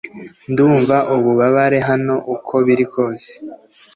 Ndumva 0.51 0.97
ububabare 1.15 1.79
hano 1.89 2.15
uko 2.35 2.53
biri 2.65 2.85
kose 2.93 3.31